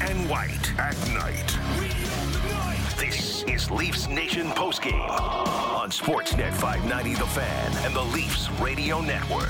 [0.00, 1.56] and white at night.
[2.98, 9.48] This is Leafs Nation postgame on Sportsnet 590 The Fan and the Leafs Radio Network.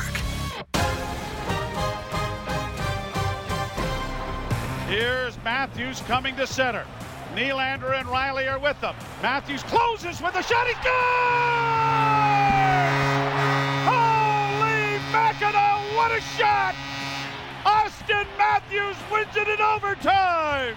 [4.89, 6.85] Here's Matthews coming to center.
[7.35, 8.95] Nylander and Rielly are with them.
[9.23, 10.67] Matthews closes with a shot.
[10.67, 10.93] He scores!
[13.89, 15.97] Holy mackerel!
[15.97, 16.75] What a shot!
[17.93, 20.77] Auston Matthews wins it in overtime.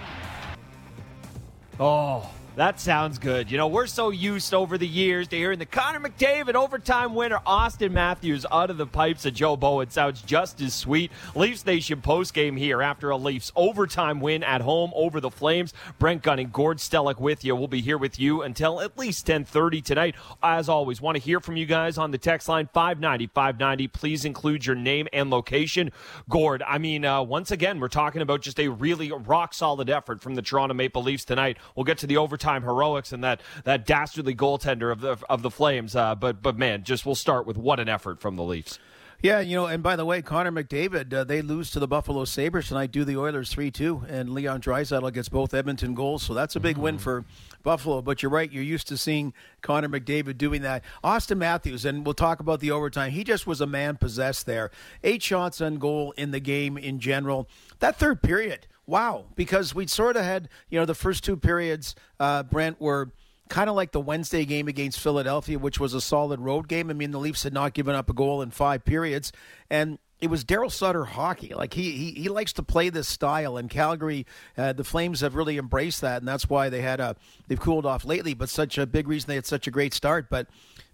[1.80, 3.52] Oh, that sounds good.
[3.52, 7.40] You know, we're so used over the years to hearing the Connor McDavid overtime winner,
[7.46, 9.90] Auston Matthews, out of the pipes of Joe Bowen.
[9.90, 11.12] Sounds just as sweet.
[11.36, 15.74] Leafs Nation postgame here after a Leafs overtime win at home over the Flames.
[16.00, 17.58] Brent Gunning, Gord Stellick with you.
[17.58, 20.16] We'll be here with you until at least 1030 tonight.
[20.42, 23.90] As always, want to hear from you guys on the text line 590 590.
[23.90, 25.92] Please include your name and location.
[26.30, 30.22] Gord, I mean, uh, once again, we're talking about just a really rock solid effort
[30.22, 31.58] from the Toronto Maple Leafs tonight.
[31.76, 35.42] We'll get to the overtime overtime heroics and that that dastardly goaltender of the of
[35.42, 35.96] the Flames.
[35.96, 38.80] Uh, but but man, just we'll start with what an effort from the Leafs.
[39.22, 42.26] Yeah, you know, and by the way, Connor McDavid, uh, they lose to the Buffalo
[42.26, 46.34] Sabres tonight, do the Oilers 3 2, and Leon Draisaitl gets both Edmonton goals, so
[46.34, 46.82] that's a big mm.
[46.82, 47.24] win for
[47.64, 48.02] Buffalo.
[48.02, 50.84] But you're right, you're used to seeing Connor McDavid doing that.
[51.04, 54.70] Auston Matthews, and we'll talk about the overtime, he just was a man possessed there.
[55.02, 57.48] Eight shots on goal in the game in general.
[57.80, 61.96] That third period, wow, because we'd sort of had, you know, the first two periods,
[62.20, 63.12] uh, Brent, were
[63.50, 66.90] kind of like the Wednesday game against Philadelphia, which was a solid road game.
[66.90, 69.32] I mean, the Leafs had not given up a goal in five periods,
[69.70, 71.54] and it was Daryl Sutter hockey.
[71.54, 74.26] Like he, he he likes to play this style, and Calgary,
[74.58, 77.16] uh, the Flames have really embraced that, and that's why they had a
[77.48, 78.34] they've cooled off lately.
[78.34, 80.48] But such a big reason they had such a great start, but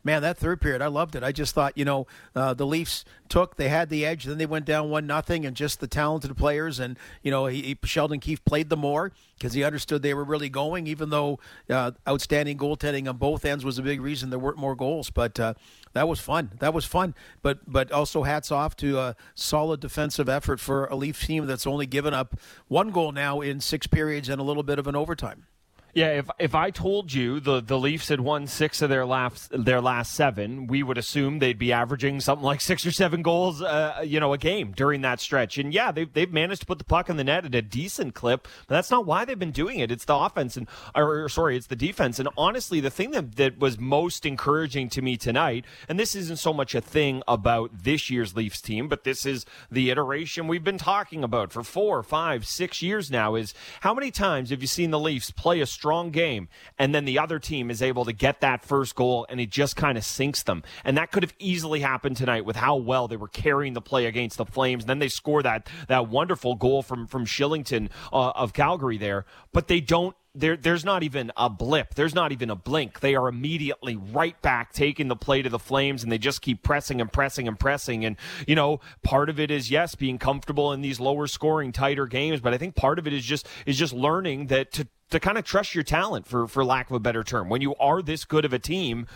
[0.04, 1.24] man, that third period, I loved it.
[1.24, 4.46] I just thought, you know, uh, the Leafs took, they had the edge, then they
[4.46, 8.44] went down one nothing, and just the talented players, and you know, he, Sheldon Keefe
[8.46, 13.10] played the more because he understood they were really going, even though uh, outstanding goaltending
[13.10, 15.10] on both ends was a big reason there weren't more goals.
[15.10, 15.54] But uh,
[15.94, 16.52] that was fun.
[16.60, 17.16] That was fun.
[17.42, 21.66] But but also hats off to a solid defensive effort for a Leaf team that's
[21.66, 22.36] only given up
[22.68, 25.46] one goal now in six periods and a little bit of an overtime.
[25.94, 29.52] Yeah, if if I told you the, the Leafs had won six of their last
[29.52, 33.62] their last seven, we would assume they'd be averaging something like six or seven goals,
[33.62, 35.58] uh, you know, a game during that stretch.
[35.58, 38.16] And yeah, they've they've managed to put the puck in the net at a decent
[38.16, 39.92] clip, but that's not why they've been doing it.
[39.92, 42.20] It's the offense and or sorry, it's the defense.
[42.20, 46.40] And honestly, the thing that that was most encouraging to me tonight, and this isn't
[46.40, 50.64] so much a thing about this year's Leafs team, but this is the iteration we've
[50.64, 53.36] been talking about for four, five, six years now.
[53.36, 56.48] Is how many times have you seen the Leafs play a strong game,
[56.78, 59.76] and then the other team is able to get that first goal, and it just
[59.76, 60.62] kind of sinks them.
[60.84, 64.06] And that could have easily happened tonight with how well they were carrying the play
[64.06, 64.84] against the Flames.
[64.84, 69.26] And then they score that that wonderful goal from from Kylington uh, of Calgary there,
[69.54, 71.96] but they don't there, there's not even a blip.
[71.96, 73.02] There's not even a blink.
[73.02, 76.64] They are immediately right back taking the play to the Flames, and they just keep
[76.64, 78.06] pressing and pressing and pressing.
[78.06, 78.16] And,
[78.48, 82.40] you know, part of it is, yes, being comfortable in these lower scoring, tighter games,
[82.40, 85.38] but I think part of it is just, is just learning that to, to kind
[85.38, 87.50] of trust your talent for for lack of a better term.
[87.50, 89.08] When you are this good of a team,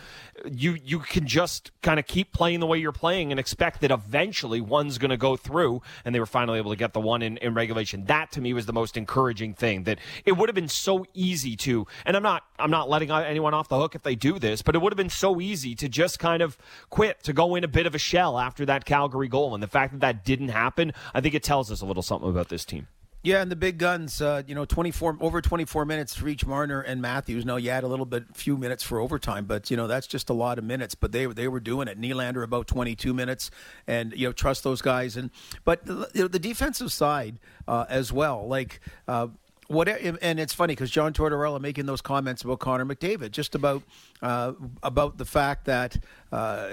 [0.46, 3.90] you you can just kind of keep playing the way you're playing and expect that
[3.90, 5.82] eventually one's going to go through.
[6.04, 8.04] And they were finally able to get the one in, in regulation.
[8.04, 9.84] That to me was the most encouraging thing.
[9.84, 13.54] That it would have been so easy to, and I'm not I'm not letting anyone
[13.54, 15.88] off the hook if they do this, but it would have been so easy to
[15.88, 16.58] just kind of
[16.90, 19.54] quit to go in a bit of a shell after that Calgary goal.
[19.54, 22.28] And the fact that that didn't happen, I think it tells us a little something
[22.28, 22.86] about this team.
[23.26, 26.80] Yeah, and the big guns, uh, you know, 24 over 24 minutes for each Marner
[26.80, 27.44] and Matthews.
[27.44, 30.30] Now you had a little bit, few minutes for overtime, but you know that's just
[30.30, 30.94] a lot of minutes.
[30.94, 32.00] But they they were doing it.
[32.00, 33.50] Nylander about 22 minutes,
[33.84, 35.16] and you know trust those guys.
[35.16, 35.30] And
[35.64, 38.80] but the, the defensive side uh, as well, like.
[39.08, 39.26] Uh,
[39.68, 43.82] what and it's funny because John Tortorella making those comments about Connor McDavid, just about
[44.22, 45.98] uh, about the fact that
[46.32, 46.68] uh,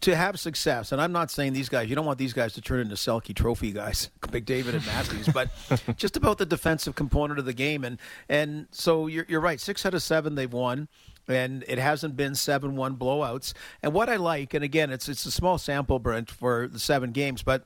[0.00, 2.60] to have success, and I'm not saying these guys, you don't want these guys to
[2.60, 5.50] turn into Selke Trophy guys, McDavid and Matthews, but
[5.96, 9.84] just about the defensive component of the game, and and so you're, you're right, six
[9.86, 10.88] out of seven they've won
[11.28, 13.52] and it hasn't been 7-1 blowouts.
[13.80, 17.12] And what I like, and again, it's it's a small sample, Brent, for the seven
[17.12, 17.64] games, but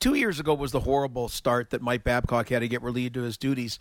[0.00, 3.24] two years ago was the horrible start that Mike Babcock had to get relieved of
[3.24, 3.78] his duties.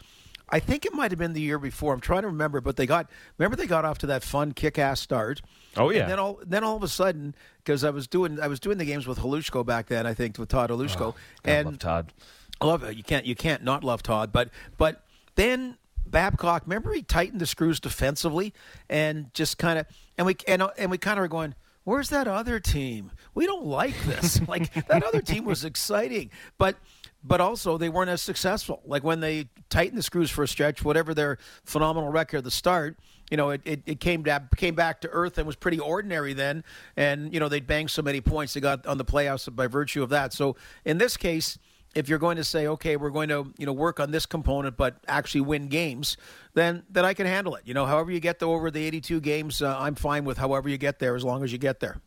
[0.51, 1.93] I think it might have been the year before.
[1.93, 4.99] I'm trying to remember, but they got remember they got off to that fun kick-ass
[4.99, 5.41] start.
[5.77, 6.01] Oh yeah.
[6.01, 8.77] And then all then all of a sudden, because I was doing I was doing
[8.77, 11.15] the games with Hlushko back then, I think with Todd Hlushko, oh,
[11.45, 12.13] and love Todd.
[12.61, 12.97] I love it.
[12.97, 15.03] You can't you can't not love Todd, but but
[15.35, 18.53] then Babcock, remember he tightened the screws defensively
[18.89, 19.85] and just kind of
[20.17, 21.55] and we and and we kind of were going.
[21.85, 23.11] Where's that other team?
[23.33, 24.39] We don't like this.
[24.47, 26.75] like that other team was exciting, but
[27.23, 28.81] but also they weren't as successful.
[28.85, 32.51] Like when they tightened the screws for a stretch, whatever their phenomenal record at the
[32.51, 32.97] start,
[33.29, 36.33] you know, it, it, it came back came back to earth and was pretty ordinary
[36.33, 36.63] then.
[36.95, 40.01] And you know, they'd banged so many points they got on the playoffs by virtue
[40.01, 40.33] of that.
[40.33, 40.55] So
[40.85, 41.59] in this case,
[41.95, 44.77] if you're going to say, okay, we're going to you know work on this component,
[44.77, 46.17] but actually win games,
[46.53, 47.63] then then I can handle it.
[47.65, 50.77] You know, however you get over the 82 games, uh, I'm fine with however you
[50.77, 51.99] get there as long as you get there.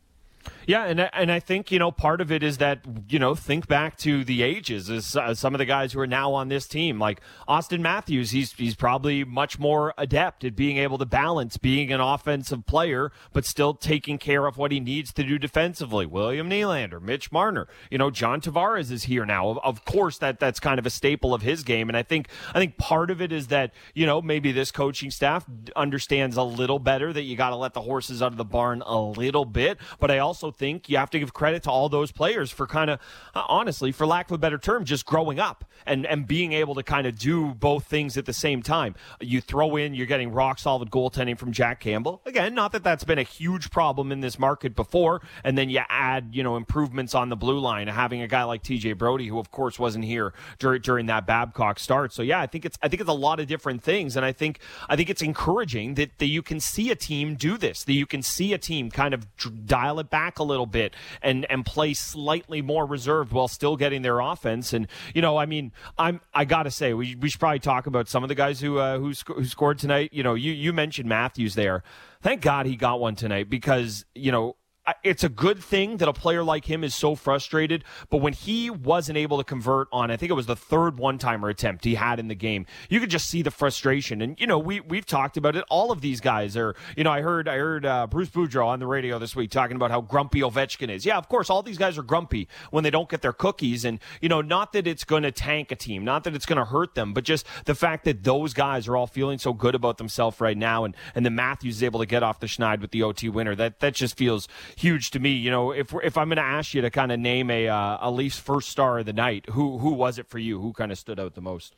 [0.65, 3.67] Yeah, and and I think you know part of it is that you know think
[3.67, 6.67] back to the ages as uh, some of the guys who are now on this
[6.67, 8.31] team, like Auston Matthews.
[8.31, 13.11] He's he's probably much more adept at being able to balance being an offensive player,
[13.33, 16.05] but still taking care of what he needs to do defensively.
[16.05, 19.49] William Nylander, Mitch Marner, you know John Tavares is here now.
[19.49, 22.29] Of, of course, that that's kind of a staple of his game, and I think
[22.53, 25.45] I think part of it is that you know maybe this coaching staff
[25.75, 28.81] understands a little better that you got to let the horses out of the barn
[28.85, 32.11] a little bit, but I also think you have to give credit to all those
[32.11, 32.99] players for kind of,
[33.35, 36.75] uh, honestly, for lack of a better term, just growing up and, and being able
[36.75, 38.95] to kind of do both things at the same time.
[39.19, 42.21] You throw in, you're getting rock solid goaltending from Jack Campbell.
[42.25, 45.21] Again, not that that's been a huge problem in this market before.
[45.43, 48.63] And then you add, you know, improvements on the blue line, having a guy like
[48.63, 52.13] TJ Brodie, who of course wasn't here during, during that Babcock start.
[52.13, 54.15] So yeah, I think it's, I think it's a lot of different things.
[54.15, 54.59] And I think,
[54.89, 58.05] I think it's encouraging that, that you can see a team do this, that you
[58.05, 59.27] can see a team kind of
[59.65, 64.01] dial it back a little bit and and play slightly more reserved while still getting
[64.01, 64.73] their offense.
[64.73, 68.07] And you know, I mean, I'm I gotta say we, we should probably talk about
[68.07, 70.11] some of the guys who uh, who, sc- who scored tonight.
[70.13, 71.83] You know, you you mentioned Matthews there.
[72.21, 74.55] Thank God he got one tonight because you know
[75.03, 77.83] it's a good thing that a player like him is so frustrated.
[78.09, 81.17] But when he wasn't able to convert on, I think it was the third one
[81.17, 84.21] timer attempt he had in the game, you could just see the frustration.
[84.21, 85.63] And you know, we we've talked about it.
[85.69, 88.79] All of these guys are, you know, I heard I heard uh, Bruce Boudreau on
[88.79, 91.05] the radio this week talking about how grumpy Ovechkin is.
[91.05, 93.85] Yeah, of course, all these guys are grumpy when they don't get their cookies.
[93.85, 96.57] And you know, not that it's going to tank a team, not that it's going
[96.57, 99.75] to hurt them, but just the fact that those guys are all feeling so good
[99.75, 102.81] about themselves right now, and and then Matthews is able to get off the schneid
[102.81, 103.55] with the OT winner.
[103.55, 105.31] That that just feels huge to me.
[105.31, 107.97] You know, if if I'm going to ask you to kind of name a uh,
[108.01, 110.59] a Leafs first star of the night, who who was it for you?
[110.61, 111.75] Who kind of stood out the most?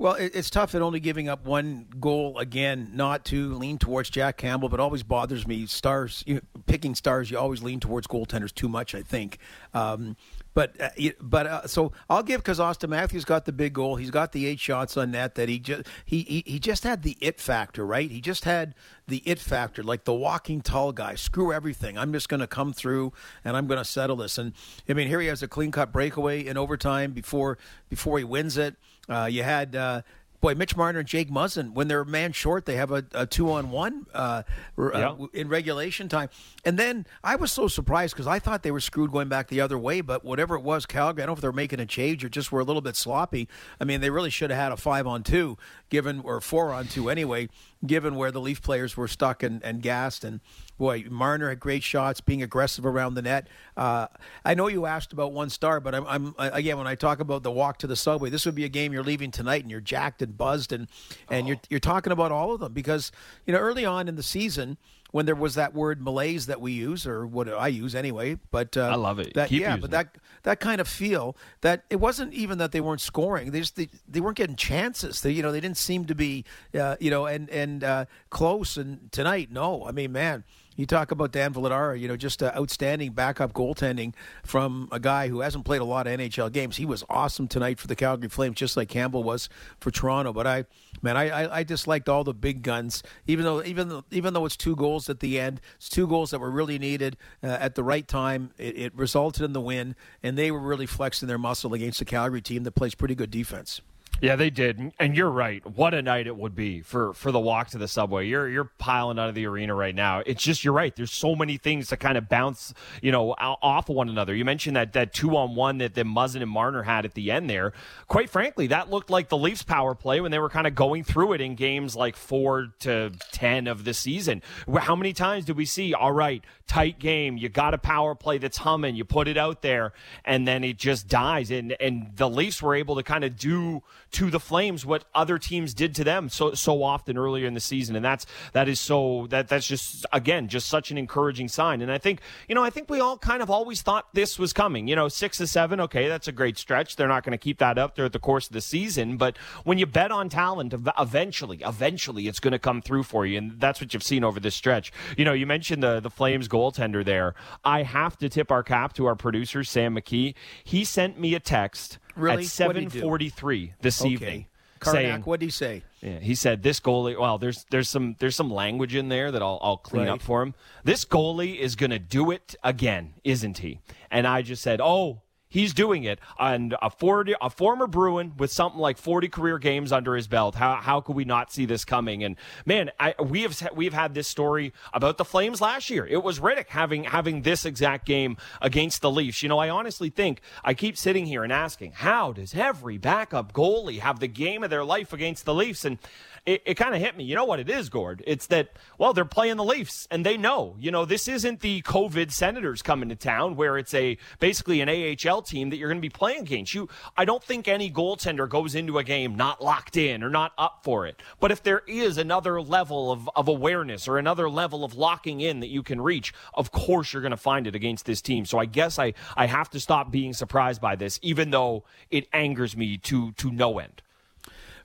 [0.00, 4.38] Well, it's tough at only giving up one goal again, not to lean towards Jack
[4.38, 5.66] Campbell, but always bothers me.
[5.66, 9.36] Stars, you picking stars, you always lean towards goaltenders too much, I think.
[9.74, 10.16] Um,
[10.54, 13.96] but uh, but uh, so I'll give because Auston Matthews got the big goal.
[13.96, 15.34] He's got the eight shots on net.
[15.34, 18.10] That he just he, he he just had the it factor, right?
[18.10, 18.74] He just had
[19.06, 21.14] the it factor, like the walking tall guy.
[21.14, 21.98] Screw everything.
[21.98, 23.12] I'm just going to come through
[23.44, 24.38] and I'm going to settle this.
[24.38, 24.54] And
[24.88, 27.58] I mean, here he has a clean cut breakaway in overtime before
[27.90, 28.76] before he wins it.
[29.08, 30.02] Uh, you had uh,
[30.40, 33.50] boy, Mitch Marner and Jake Muzzin, when they're man short, they have a, a two
[33.52, 34.42] on one uh,
[34.78, 35.10] yeah.
[35.10, 36.28] uh, in regulation time.
[36.64, 39.60] And then I was so surprised because I thought they were screwed going back the
[39.60, 42.24] other way, but whatever it was, Calgary, I don't know if they're making a change
[42.24, 43.48] or just were a little bit sloppy.
[43.80, 45.58] I mean, they really should have had a five on two,
[45.90, 47.48] given, or four on two anyway,
[47.84, 50.24] given where the Leaf players were stuck and, and gassed.
[50.24, 50.40] And
[50.80, 53.48] boy, Marner had great shots, being aggressive around the net.
[53.76, 54.06] Uh,
[54.46, 57.42] I know you asked about one star, but I'm, I'm, again when I talk about
[57.42, 59.82] the walk to the subway, this would be a game you're leaving tonight, and you're
[59.82, 60.88] jacked and buzzed, and
[61.28, 61.48] and oh.
[61.48, 63.12] you're you're talking about all of them because
[63.46, 64.78] you know early on in the season
[65.10, 68.38] when there was that word malaise that we use, or what I use anyway.
[68.50, 69.34] But uh, I love it.
[69.34, 72.80] That, Keep yeah, but that that kind of feel that it wasn't even that they
[72.80, 75.20] weren't scoring; they just they, they weren't getting chances.
[75.20, 76.44] They you know they didn't seem to be
[76.74, 78.76] uh, you know and and uh, close.
[78.76, 80.44] And tonight, no, I mean, man,
[80.80, 85.28] you talk about Dan Vladar, you know, just uh, outstanding backup goaltending from a guy
[85.28, 86.76] who hasn't played a lot of NHL games.
[86.76, 90.32] He was awesome tonight for the Calgary Flames, just like Campbell was for Toronto.
[90.32, 90.64] But I,
[91.02, 94.46] man, I, I, I disliked all the big guns, even though even though, even though
[94.46, 97.74] it's two goals at the end, it's two goals that were really needed uh, at
[97.74, 98.50] the right time.
[98.58, 102.04] It, it resulted in the win, and they were really flexing their muscle against the
[102.04, 103.80] Calgary team that plays pretty good defense.
[104.22, 105.64] Yeah, they did, and you're right.
[105.64, 108.26] What a night it would be for for the walk to the subway.
[108.26, 110.22] You're you're piling out of the arena right now.
[110.26, 110.94] It's just you're right.
[110.94, 114.34] There's so many things to kind of bounce, you know, off of one another.
[114.34, 117.30] You mentioned that that two on one that that Muzzin and Marner had at the
[117.30, 117.72] end there.
[118.08, 121.02] Quite frankly, that looked like the Leafs power play when they were kind of going
[121.02, 124.42] through it in games like four to ten of the season.
[124.80, 125.94] How many times did we see?
[125.94, 127.38] All right, tight game.
[127.38, 128.96] You got a power play that's humming.
[128.96, 129.94] You put it out there,
[130.26, 131.50] and then it just dies.
[131.50, 135.38] And and the Leafs were able to kind of do to the Flames what other
[135.38, 138.80] teams did to them so so often earlier in the season, and that's that is
[138.80, 141.80] so that that's just again just such an encouraging sign.
[141.80, 144.52] And I think you know I think we all kind of always thought this was
[144.52, 144.88] coming.
[144.88, 146.96] You know, six to seven, okay, that's a great stretch.
[146.96, 149.78] They're not going to keep that up throughout the course of the season, but when
[149.78, 153.80] you bet on talent, eventually, eventually, it's going to come through for you, and that's
[153.80, 154.92] what you've seen over this stretch.
[155.16, 157.34] You know, you mentioned the the Flames goaltender there.
[157.64, 160.34] I have to tip our cap to our producer Sam McKee.
[160.64, 162.44] He sent me a text Really?
[162.44, 164.10] At 7:43 this okay.
[164.10, 164.46] evening.
[164.80, 165.82] Karnak, saying, what did he say?
[166.00, 167.18] Yeah, he said this goalie.
[167.18, 170.12] Well, there's there's some there's some language in there that I'll I'll clean Right.
[170.12, 170.54] up for him.
[170.84, 173.80] This goalie is going to do it again, isn't he?
[174.10, 175.20] And I just said, oh.
[175.52, 179.90] He's doing it, and a 40, a former Bruin with something like 40 career games
[179.90, 180.54] under his belt.
[180.54, 182.22] How how could we not see this coming?
[182.22, 186.06] And man, I, we have we've had this story about the Flames last year.
[186.06, 189.42] It was Rittich having having this exact game against the Leafs.
[189.42, 193.52] You know, I honestly think I keep sitting here and asking, how does every backup
[193.52, 195.84] goalie have the game of their life against the Leafs?
[195.84, 195.98] And
[196.46, 197.24] it, it kind of hit me.
[197.24, 198.22] You know what it is, Gord?
[198.26, 201.82] It's that, well, they're playing the Leafs and they know, you know, this isn't the
[201.82, 205.98] COVID Senators coming to town where it's a basically an AHL team that you're going
[205.98, 206.74] to be playing against.
[206.74, 210.52] You, I don't think any goaltender goes into a game not locked in or not
[210.58, 211.20] up for it.
[211.38, 215.60] But if there is another level of, of awareness or another level of locking in
[215.60, 218.44] that you can reach, of course you're going to find it against this team.
[218.44, 222.26] So I guess I, I have to stop being surprised by this, even though it
[222.32, 224.02] angers me to, to no end.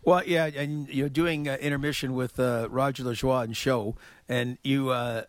[0.05, 3.95] Well, yeah, and you're doing uh, intermission with uh, Roger Lajoie and Show,
[4.29, 5.23] and you, uh,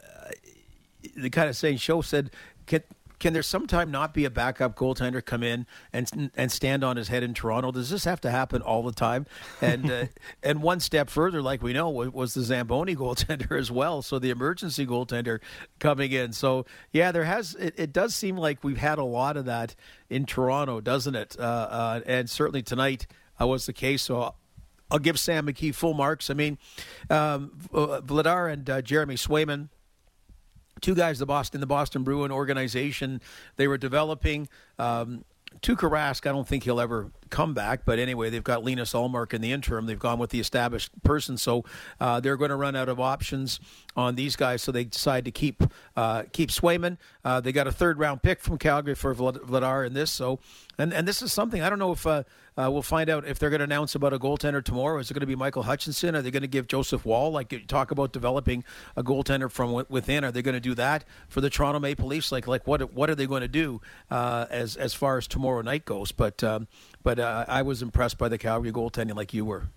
[1.17, 2.31] the kind of saying Show said,
[2.67, 2.83] can,
[3.19, 7.09] can there sometime not be a backup goaltender come in and and stand on his
[7.09, 7.73] head in Toronto?
[7.73, 9.25] Does this have to happen all the time?
[9.63, 10.05] And uh,
[10.43, 14.03] and one step further, like we know, was, was the Zamboni goaltender as well.
[14.03, 15.41] So the emergency goaltender
[15.79, 16.35] coming in.
[16.35, 19.75] So yeah, there has it, it does seem like we've had a lot of that
[20.11, 21.37] in Toronto, doesn't it?
[21.39, 23.07] Uh, uh, and certainly tonight
[23.41, 24.03] uh, was the case.
[24.03, 24.35] So.
[24.91, 26.31] I'll give Sam McKee full marks.
[26.31, 26.59] I mean,
[27.11, 29.69] um, uh, Vladar and uh, Jeremy Swayman,
[30.81, 33.21] two guys the Boston the Boston Bruin organization
[33.57, 34.49] they were developing.
[34.79, 35.25] Um,
[35.61, 39.35] Tuukka Rask, I don't think he'll ever come back, but anyway, they've got Linus Ullmark
[39.35, 39.87] in the interim.
[39.87, 41.65] They've gone with the established person, so
[42.01, 43.61] uh, they're going to run out of options
[43.97, 44.63] on these guys.
[44.63, 45.63] So they decide to keep
[45.97, 46.99] uh, keep Swayman.
[47.25, 50.11] Uh, they got a third round pick from Calgary for Vladar in this.
[50.11, 50.39] So,
[50.79, 52.23] and and this is something I don't know if uh,
[52.59, 54.99] uh, we'll find out if they're going to announce about a goaltender tomorrow.
[54.99, 56.17] Is it going to be Michael Hutchinson?
[56.17, 58.65] Are they going to give Joseph Woll like talk about developing
[58.97, 60.25] a goaltender from wi- within?
[60.25, 62.33] Are they going to do that for the Toronto Maple Leafs?
[62.33, 63.81] Like like what what are they going to do
[64.11, 66.13] uh, as as far as tomorrow night goes?
[66.13, 66.69] But um,
[67.07, 69.69] but uh, I was impressed by the Calgary goaltending like you were.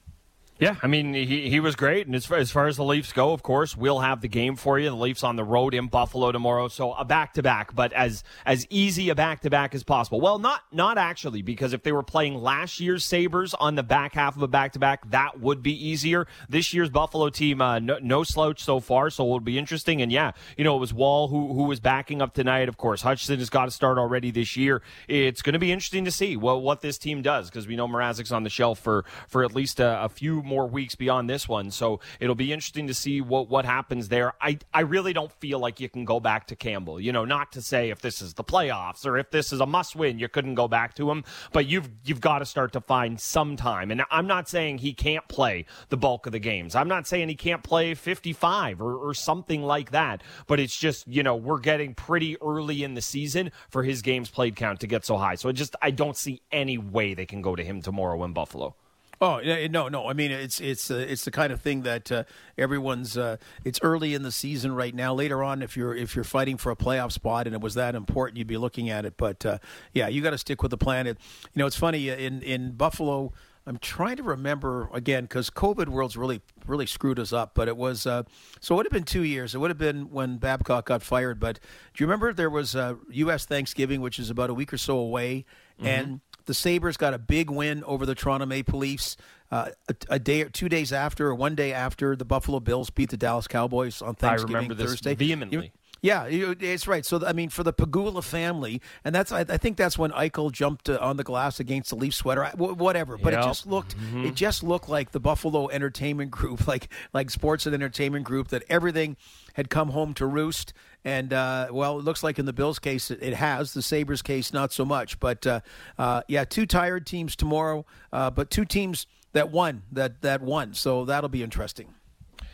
[0.59, 3.13] Yeah, I mean he he was great, and as far, as far as the Leafs
[3.13, 4.89] go, of course, we'll have the game for you.
[4.89, 8.25] The Leafs on the road in Buffalo tomorrow, so a back to back, but as
[8.45, 10.19] as easy a back to back as possible.
[10.19, 14.15] Well, not not actually, because if they were playing last year's Sabres on the back
[14.15, 16.27] half of a back to back, that would be easier.
[16.49, 20.01] This year's Buffalo team, uh, no, no slouch so far, so it'll be interesting.
[20.01, 22.67] And yeah, you know it was Woll who who was backing up tonight.
[22.67, 24.81] Of course, Hutchinson has got to start already this year.
[25.07, 27.87] It's going to be interesting to see what what this team does because we know
[27.87, 31.47] Mrazek's on the shelf for for at least a, a few more weeks beyond this
[31.47, 31.71] one.
[31.71, 34.33] So it'll be interesting to see what what happens there.
[34.41, 36.99] I I really don't feel like you can go back to Campbell.
[36.99, 39.65] You know, not to say if this is the playoffs or if this is a
[39.65, 42.81] must win, you couldn't go back to him, but you've you've got to start to
[42.81, 43.91] find some time.
[43.91, 46.75] And I'm not saying he can't play the bulk of the games.
[46.75, 50.23] I'm not saying he can't play 55 or, or something like that.
[50.47, 54.29] But it's just you know we're getting pretty early in the season for his games
[54.29, 55.35] played count to get so high.
[55.35, 58.33] So it just I don't see any way they can go to him tomorrow in
[58.33, 58.75] Buffalo.
[59.21, 60.07] Oh no, no.
[60.07, 62.23] I mean, it's it's uh, it's the kind of thing that uh,
[62.57, 63.17] everyone's.
[63.17, 63.35] Uh,
[63.65, 65.13] it's early in the season right now.
[65.13, 67.95] Later on, if you're if you're fighting for a playoff spot and it was that
[67.95, 69.15] important, you'd be looking at it.
[69.17, 69.57] But uh,
[69.93, 71.05] yeah, you got to stick with the plan.
[71.05, 71.17] It,
[71.53, 73.33] you know, it's funny uh, in in Buffalo.
[73.65, 77.55] I'm trying to remember again because COVID world's really really screwed us up.
[77.55, 78.23] But it was uh,
[78.61, 79.53] so it would have been two years.
[79.53, 81.41] It would have been when Babcock got fired.
[81.41, 81.59] But
[81.93, 83.45] do you remember there was uh, U.S.
[83.45, 85.45] Thanksgiving, which is about a week or so away,
[85.77, 89.15] and the Sabres got a big win over the Toronto Maple Leafs
[89.51, 92.89] uh, a, a day or two days after, or one day after the Buffalo Bills
[92.89, 94.55] beat the Dallas Cowboys on Thanksgiving Thursday.
[94.55, 95.13] I remember this Thursday.
[95.15, 95.65] vehemently.
[95.67, 97.05] You- yeah, it's right.
[97.05, 100.87] So I mean, for the Pegula family, and that's I, think that's when Eichel jumped
[100.87, 103.17] uh, on the glass against the Leaf sweater, whatever.
[103.17, 103.43] But Yep.
[103.43, 107.75] it just looked, it just looked like the Buffalo Entertainment Group, like like Sports and
[107.75, 109.17] Entertainment Group, that everything
[109.55, 110.71] had come home to roost.
[111.05, 113.73] And uh, well, it looks like in the Bills' case, it, has.
[113.73, 115.19] The Sabres' case, not so much.
[115.19, 115.61] But uh,
[115.97, 120.73] uh, yeah, two tired teams tomorrow, uh, but two teams that won that that won.
[120.73, 121.93] So that'll be interesting.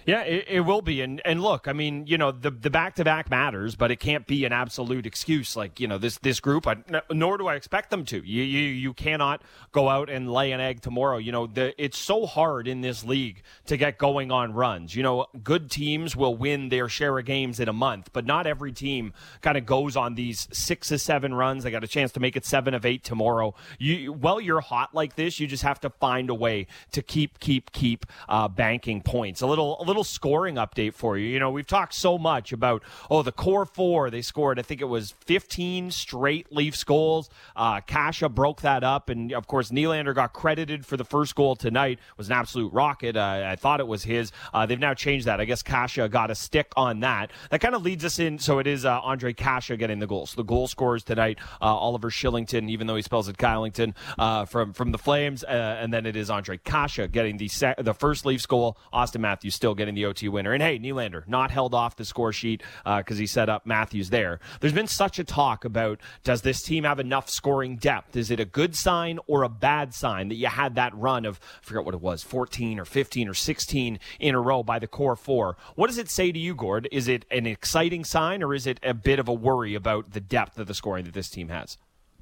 [0.06, 1.02] Yeah, it, it will be.
[1.02, 4.00] And and look, I mean, you know, the the back to back matters, but it
[4.00, 5.56] can't be an absolute excuse.
[5.56, 6.78] Like you know, this this group, I,
[7.12, 8.18] nor do I expect them to.
[8.18, 11.18] You you you cannot go out and lay an egg tomorrow.
[11.18, 14.96] You know, the, it's so hard in this league to get going on runs.
[14.96, 18.46] You know, good teams will win their share of games in a month, but not
[18.46, 21.64] every team kind of goes on these six or seven runs.
[21.64, 23.56] They got a chance to make it seven of eight tomorrow.
[23.80, 27.40] You while you're hot like this, you just have to find a way to keep
[27.40, 29.42] keep keep uh, banking points.
[29.42, 31.28] A little a little little scoring update for you.
[31.28, 34.10] You know, we've talked so much about oh the core four.
[34.10, 37.30] They scored, I think it was 15 straight Leafs goals.
[37.56, 41.56] Uh, Kase broke that up, and of course Nylander got credited for the first goal
[41.56, 41.94] tonight.
[41.94, 43.16] It was an absolute rocket.
[43.16, 44.32] Uh, I thought it was his.
[44.54, 45.40] Uh, they've now changed that.
[45.40, 47.32] I guess Kase got a stick on that.
[47.52, 48.40] That kind of leads us in.
[48.40, 50.26] So it is uh, Ondrej Kase getting the goal.
[50.26, 54.46] So the goal scorers tonight, uh, Oliver Shillington, even though he spells it Kylington, uh,
[54.46, 57.94] from from the Flames, uh, and then it is Ondrej Kase getting the sec- the
[57.94, 58.78] first Leafs goal.
[58.94, 60.54] Auston Matthews still getting the OT winner.
[60.54, 64.40] And hey, Nylander not held off the score sheet because he set up Matthews there.
[64.62, 68.16] There's been such a talk about does this team have enough scoring depth?
[68.16, 71.40] Is it a good sign or a bad sign that you had that run of
[71.62, 74.88] I forget what it was, 14 or 15 or 16 in a row by the
[74.88, 75.58] core four?
[75.76, 76.88] What does it say to you, Gord?
[76.92, 80.22] Is it an exciting sign or is it a bit of a worry about the
[80.22, 81.78] depth of the scoring that this team has?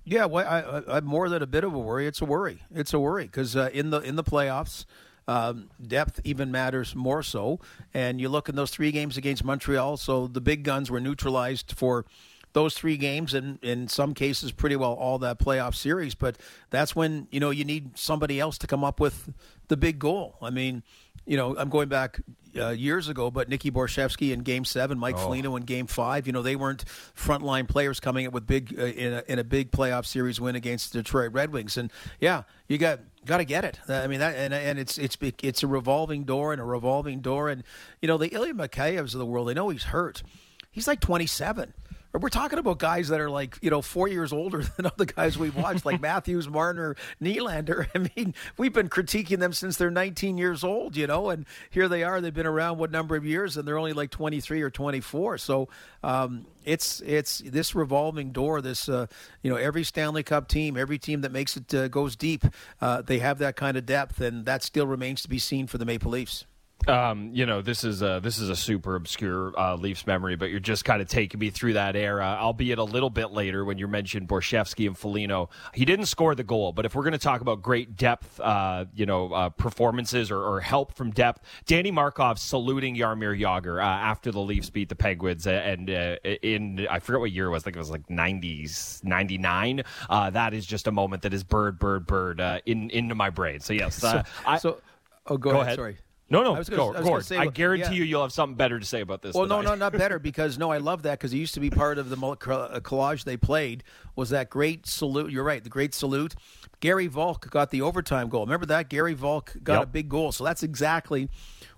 [0.05, 2.07] Yeah, well, I, I, more than a bit of a worry.
[2.07, 2.61] It's a worry.
[2.73, 4.85] It's a worry because uh, in the in the playoffs,
[5.27, 7.59] um, depth even matters more so.
[7.93, 11.73] And you look in those three games against Montreal, so the big guns were neutralized
[11.75, 12.05] for
[12.53, 16.15] those three games, and in some cases, pretty well all that playoff series.
[16.15, 16.37] But
[16.69, 19.33] that's when you know you need somebody else to come up with
[19.67, 20.37] the big goal.
[20.41, 20.83] I mean,
[21.25, 22.21] you know, I'm going back
[22.57, 25.19] uh, years ago, but Nicky Borschevsky in Game Seven, Mike oh.
[25.19, 26.27] Foligno in Game Five.
[26.27, 29.43] You know, they weren't frontline players coming up with big uh, in, a, in a
[29.43, 31.77] big playoff series win against the Detroit Red Wings.
[31.77, 33.79] And yeah, you got got to get it.
[33.87, 37.49] I mean that, and and it's it's it's a revolving door and a revolving door.
[37.49, 37.63] And
[38.01, 40.23] you know, the Ilya Mikheyevs of the world, they know he's hurt.
[40.71, 41.73] He's like 27
[42.19, 45.37] we're talking about guys that are like you know four years older than other guys
[45.37, 47.87] we've watched, like Matthews, Marner, Nylander.
[47.95, 51.87] I mean, we've been critiquing them since they're 19 years old, you know, and here
[51.87, 52.21] they are.
[52.21, 55.37] They've been around what number of years, and they're only like 23 or 24.
[55.39, 55.69] So
[56.03, 58.61] um, it's it's this revolving door.
[58.61, 59.07] This uh,
[59.41, 62.45] you know, every Stanley Cup team, every team that makes it uh, goes deep,
[62.81, 65.77] uh, they have that kind of depth, and that still remains to be seen for
[65.77, 66.45] the Maple Leafs.
[66.87, 70.49] Um, you know, this is a this is a super obscure uh, Leafs memory, but
[70.49, 73.77] you're just kind of taking me through that era, albeit a little bit later when
[73.77, 75.49] you mentioned Borschevsky and Foligno.
[75.73, 78.85] He didn't score the goal, but if we're going to talk about great depth, uh,
[78.93, 83.85] you know, uh, performances or, or, help from depth, Danny Markov saluting Jaromir Jagr uh,
[83.85, 87.63] after the Leafs beat the Penguins, and uh, in I forget what year it was,
[87.63, 89.83] I think it was like 90s, 99.
[90.09, 93.59] Uh, that is just a moment that is bird, bird, bird in into my brain.
[93.59, 94.81] So yes, so, I, so
[95.27, 95.65] oh, go, go ahead.
[95.65, 95.77] ahead.
[95.77, 95.97] Sorry.
[96.33, 97.91] No, no, I was gonna, go, I, was say, I guarantee yeah.
[97.91, 99.35] you, you'll have something better to say about this.
[99.35, 101.69] Well, no, no, not better because no, I love that because it used to be
[101.69, 103.83] part of the uh, collage they played.
[104.15, 105.31] Was that great salute?
[105.31, 106.33] You're right, the great salute.
[106.79, 108.45] Garry Valk got the overtime goal.
[108.45, 109.83] Remember that Garry Valk got yep.
[109.83, 110.31] a big goal.
[110.31, 111.29] So that's exactly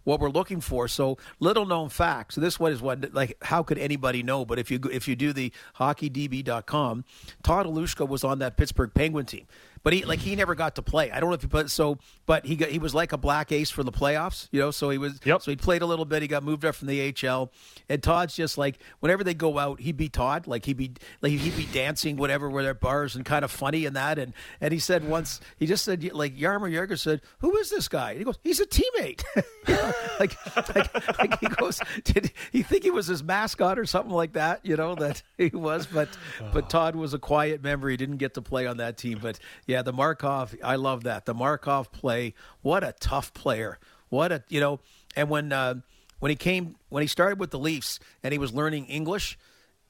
[0.05, 0.87] what we're looking for.
[0.87, 2.35] So little known facts.
[2.35, 4.45] So this one is what like how could anybody know?
[4.45, 7.03] But if you if you do the hockeydb.com,
[7.43, 9.47] Todd Hlushko was on that Pittsburgh Penguin team
[9.85, 11.11] but he like he never got to play.
[11.11, 13.51] I don't know if he but so but he got, he was like a black
[13.51, 14.71] ace for the playoffs, you know.
[14.71, 15.43] So he was yep.
[15.43, 16.23] so he played a little bit.
[16.23, 17.51] He got moved up from the HL,
[17.87, 21.33] and Todd's just like whenever they go out, he'd be Todd, like he'd be like
[21.33, 24.17] he'd be dancing whatever where their bars and kind of funny and that.
[24.17, 27.87] And and he said once he just said like Jaromir Jagr said, "Who is this
[27.87, 29.23] guy?" And he goes, "He's a teammate."
[30.19, 30.35] like,
[30.75, 34.61] like, like he goes, did he think he was his mascot or something like that?
[34.65, 36.09] You know that he was, but
[36.51, 36.67] but oh.
[36.69, 37.87] Todd was a quiet member.
[37.87, 40.55] He didn't get to play on that team, but yeah yeah, the Markov.
[40.63, 41.25] I love that.
[41.25, 42.33] The Markov play.
[42.61, 43.77] What a tough player.
[44.07, 44.79] What a you know.
[45.17, 45.75] And when uh,
[46.19, 49.37] when he came when he started with the Leafs and he was learning English,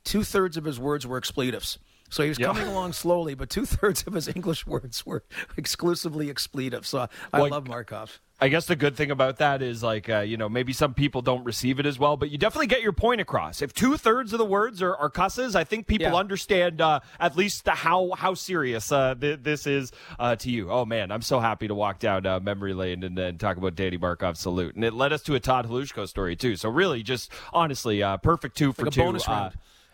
[0.03, 1.77] two thirds of his words were expletives.
[2.09, 2.47] So he was yeah.
[2.47, 5.23] coming along slowly, but two thirds of his English words were
[5.55, 6.89] exclusively expletives.
[6.89, 8.19] So I well, love Markov.
[8.39, 11.21] I guess the good thing about that is like uh, you know maybe some people
[11.21, 13.61] don't receive it as well, but you definitely get your point across.
[13.61, 16.15] If two thirds of the words are, are cusses, I think people yeah.
[16.15, 20.69] understand uh, at least how how serious uh, th- this is uh, to you.
[20.69, 23.75] Oh man, I'm so happy to walk down uh, memory lane and, and, talk about
[23.75, 26.57] Danny Markov salute, and it led us to a Todd Hlushko story too.
[26.57, 29.01] So really, just honestly, uh, perfect two for like two.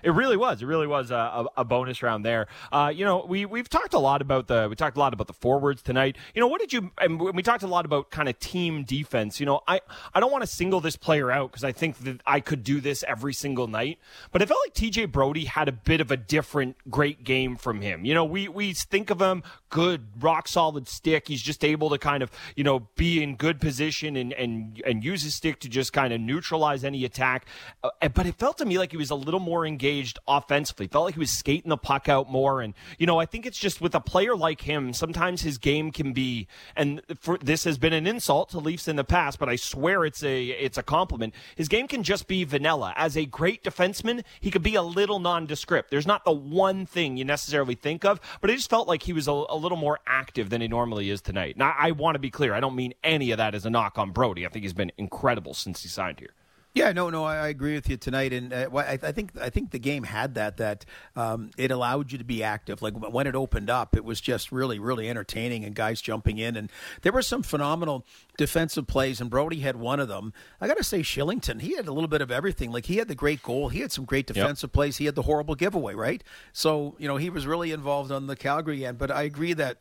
[0.04, 0.62] It really was.
[0.62, 2.48] It really was a, a, a bonus round there.
[2.72, 5.28] Uh, you know, we we've talked a lot about the we talked a lot about
[5.28, 6.18] the forwards tonight.
[6.34, 6.92] You know, what did you?
[7.00, 9.40] And we talked a lot about kind of team defense.
[9.40, 9.82] You know, I
[10.14, 12.82] I don't want to single this player out because I think that I could do
[12.82, 14.00] this every single night.
[14.32, 15.06] But I felt like T.J.
[15.06, 18.06] Brodie had a bit of a different great game from him.
[18.06, 21.28] You know, we we think of him good, rock solid stick.
[21.28, 25.04] He's just able to kind of you know be in good position and and and
[25.04, 27.48] use his stick to just kind of neutralize any attack.
[27.84, 30.88] Uh, but it felt to me like he was a little more engaged offensively.
[30.88, 32.62] Felt like he was skating the puck out more.
[32.62, 35.92] And, you know, I think it's just with a player like him, sometimes his game
[35.92, 39.50] can be, and for, this has been an insult to Leafs in the past, but
[39.50, 41.34] I swear it's a, it's a compliment.
[41.56, 42.94] His game can just be vanilla.
[42.96, 45.90] As a great defenseman, he could be a little nondescript.
[45.90, 49.14] There's not the one thing you necessarily think of, but I just felt like he
[49.14, 51.58] was a, a little more active than he normally is tonight.
[51.58, 52.54] Now, I want to be clear.
[52.54, 54.45] I don't mean any of that as a knock on Brodie.
[54.45, 56.34] I think he's been incredible since he signed here.
[56.74, 59.50] Yeah, no, no, I, I agree with you tonight, and uh, I, I, think I
[59.50, 60.86] think the game had that that
[61.18, 62.82] um, it allowed you to be active.
[62.82, 66.56] Like when it opened up, it was just really, really entertaining, and guys jumping in,
[66.56, 68.06] and there were some phenomenal
[68.38, 70.32] defensive plays, and Brodie had one of them.
[70.62, 72.72] I got to say, Shillington, he had a little bit of everything.
[72.72, 74.74] Like he had the great goal, he had some great defensive yep.
[74.74, 76.24] plays, he had the horrible giveaway, right?
[76.54, 78.98] So you know he was really involved on the Calgary end.
[78.98, 79.80] But I agree that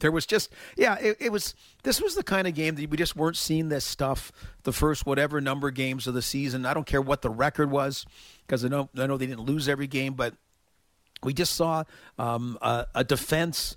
[0.00, 2.96] there was just yeah it, it, was this was the kind of game that we
[2.96, 4.32] just weren't seeing this stuff
[4.62, 6.66] the first whatever number games of the season.
[6.66, 8.06] I don't care what the record was
[8.46, 10.34] because i know i know they didn't lose every game but
[11.22, 11.84] we just saw
[12.18, 13.76] um, a, a, defense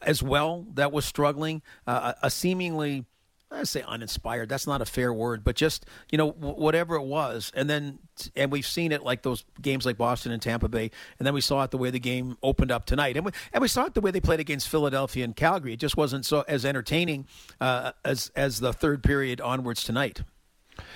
[0.00, 3.04] as well that was struggling uh, a seemingly
[3.50, 4.48] I say uninspired.
[4.48, 7.98] That's not a fair word, but just you know whatever it was, and then
[8.36, 11.40] and we've seen it like those games like Boston and Tampa Bay, and then we
[11.40, 13.94] saw it the way the game opened up tonight, and we, and we saw it
[13.94, 15.72] the way they played against Philadelphia and Calgary.
[15.72, 17.26] It just wasn't so as entertaining
[17.60, 20.22] uh, as as the third period onwards tonight.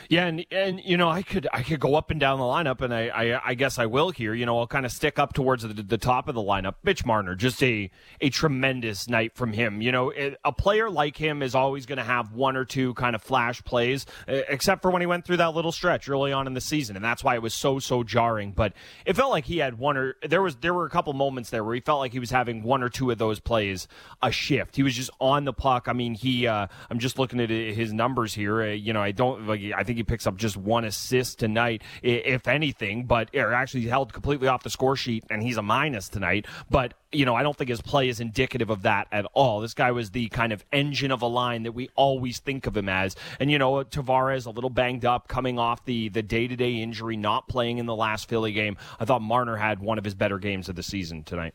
[0.08, 2.80] Yeah, and and you know I could I could go up and down the lineup,
[2.80, 4.34] and I I, I guess I will here.
[4.34, 6.74] You know I'll kind of stick up towards the, the top of the lineup.
[6.82, 7.90] Mitch Marner, just a
[8.20, 9.80] a tremendous night from him.
[9.80, 12.94] You know it, a player like him is always going to have one or two
[12.94, 16.46] kind of flash plays, except for when he went through that little stretch early on
[16.46, 18.52] in the season, and that's why it was so so jarring.
[18.52, 18.72] But
[19.06, 21.64] it felt like he had one or there was there were a couple moments there
[21.64, 23.88] where he felt like he was having one or two of those plays
[24.22, 24.76] a shift.
[24.76, 25.88] He was just on the puck.
[25.88, 28.62] I mean he uh, I'm just looking at his numbers here.
[28.62, 31.82] Uh, you know I don't like I think he picks up just one assist tonight,
[32.02, 36.08] if anything, but or actually held completely off the score sheet, and he's a minus
[36.08, 36.46] tonight.
[36.70, 39.60] But you know, I don't think his play is indicative of that at all.
[39.60, 42.76] This guy was the kind of engine of a line that we always think of
[42.76, 43.14] him as.
[43.38, 46.76] And you know, Tavares a little banged up, coming off the the day to day
[46.76, 48.76] injury, not playing in the last Philly game.
[48.98, 51.54] I thought Marner had one of his better games of the season tonight.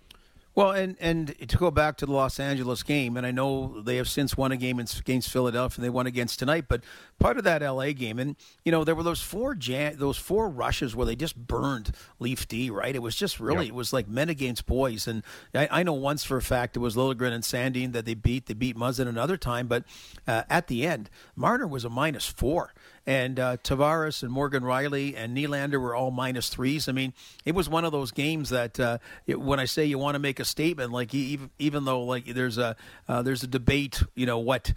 [0.57, 3.97] Well, and and to go back to the Los Angeles game, and I know they
[3.97, 5.75] have since won a game against Philadelphia.
[5.77, 6.81] And they won against tonight, but
[7.19, 10.95] part of that LA game, and you know there were those four those four rushes
[10.95, 12.71] where they just burned Leaf D.
[12.71, 13.73] Right, it was just really yep.
[13.73, 15.07] it was like men against boys.
[15.07, 15.21] And
[15.53, 18.47] I, I, know once for a fact it was Liljegren and Sandin that they beat.
[18.47, 19.83] They beat Muzzin another time, but
[20.27, 22.73] uh, at the end, Marner was a minus four
[23.07, 26.89] and uh, Tavares and Morgan Rielly and Nylander were all minus threes.
[26.89, 27.13] I mean,
[27.45, 30.19] it was one of those games that uh, it, when I say you want to
[30.19, 32.75] make a statement, like even even though like there's a
[33.07, 34.73] uh, there's a debate, you know what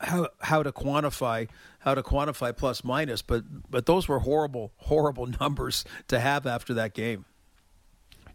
[0.00, 1.48] how how to quantify
[1.80, 6.72] how to quantify plus minus, but but those were horrible horrible numbers to have after
[6.74, 7.26] that game.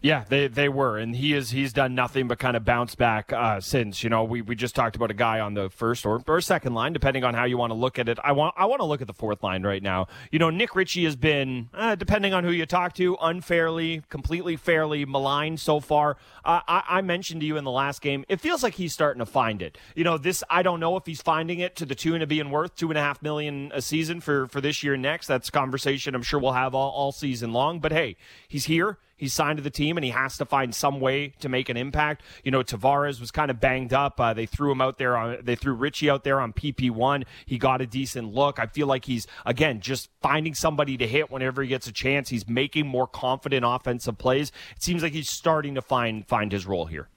[0.06, 3.32] Yeah, they they were, and he is he's done nothing but kind of bounce back
[3.32, 4.04] uh, since.
[4.04, 6.74] You know, we, we just talked about a guy on the first or, or second
[6.74, 8.16] line, depending on how you want to look at it.
[8.22, 10.06] I want I want to look at the fourth line right now.
[10.30, 14.54] You know, Nick Ritchie has been, uh, depending on who you talk to, unfairly, completely
[14.54, 16.18] fairly maligned so far.
[16.44, 19.18] Uh, I, I mentioned to you in the last game, it feels like he's starting
[19.18, 19.76] to find it.
[19.96, 22.52] You know, this I don't know if he's finding it to the tune of being
[22.52, 25.26] worth two and a half million a season for for this year and next.
[25.26, 27.80] That's conversation I'm sure we'll have all, all season long.
[27.80, 28.14] But hey,
[28.46, 28.98] he's here.
[29.16, 31.76] He's signed to the team and he has to find some way to make an
[31.76, 32.22] impact.
[32.44, 34.20] You know, Tavares was kind of banged up.
[34.20, 37.24] Uh, they threw him out there on, they threw Ritchie out there on PP1.
[37.46, 38.58] He got a decent look.
[38.58, 42.28] I feel like he's, again, just finding somebody to hit whenever he gets a chance.
[42.28, 44.52] He's making more confident offensive plays.
[44.76, 47.08] It seems like he's starting to find, find his role here.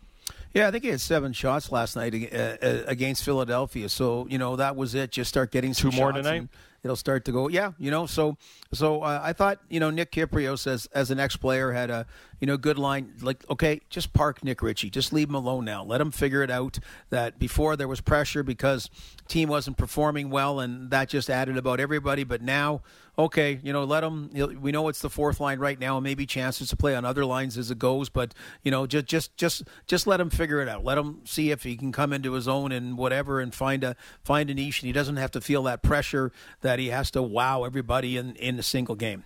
[0.54, 3.88] Yeah, I think he had seven shots last night uh, uh, against Philadelphia.
[3.88, 5.12] So you know that was it.
[5.12, 6.38] Just start getting two more tonight.
[6.38, 6.50] And,
[6.84, 7.48] it'll start to go.
[7.48, 8.06] Yeah, you know.
[8.06, 8.38] So
[8.74, 12.06] so uh, I thought you know Nick Kypreos as as an ex player had a
[12.40, 15.84] you know good line like okay just park Nick Ritchie just leave him alone now
[15.84, 16.80] let him figure it out.
[17.10, 18.90] That before there was pressure because
[19.28, 22.24] team wasn't performing well and that just added about everybody.
[22.24, 22.82] But now
[23.18, 24.30] okay you know let him.
[24.62, 25.98] We know it's the fourth line right now.
[25.98, 28.10] and Maybe chances to play on other lines as it goes.
[28.10, 30.84] But you know just just just just let him figure it out.
[30.84, 33.96] Let him see if he can come into his own and whatever and find a
[34.24, 37.22] find a niche and he doesn't have to feel that pressure that he has to
[37.22, 39.24] wow everybody in, in a single game.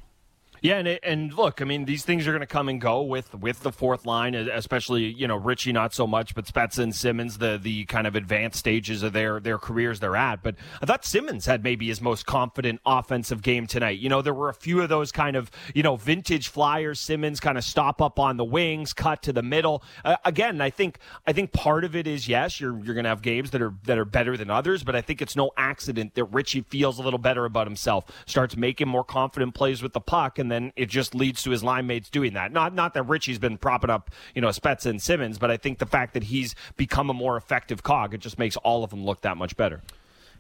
[0.64, 3.34] Yeah, and, and look, I mean, these things are going to come and go with
[3.36, 7.38] with the fourth line, especially you know Ritchie not so much, but Spezza and Simmonds,
[7.40, 10.42] the the kind of advanced stages of their their careers they're at.
[10.42, 14.00] But I thought Simmonds had maybe his most confident offensive game tonight.
[14.00, 17.42] You know, there were a few of those kind of you know vintage Flyers Simmonds
[17.42, 19.84] kind of stop up on the wings, cut to the middle.
[20.06, 20.98] Uh, again, I think
[21.28, 23.74] I think part of it is yes, you're you're going to have games that are
[23.84, 27.02] that are better than others, but I think it's no accident that Ritchie feels a
[27.02, 30.86] little better about himself, starts making more confident plays with the puck, and then it
[30.86, 32.52] just leads to his line mates doing that.
[32.52, 35.80] Not not that Ritchie's been propping up, you know, Spezza and Simmonds, but I think
[35.80, 39.04] the fact that he's become a more effective cog, it just makes all of them
[39.04, 39.82] look that much better.